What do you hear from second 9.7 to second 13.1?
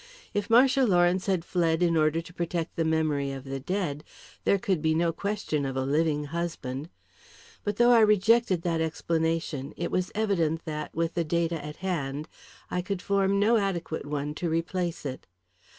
it was evident that, with the data at hand, I could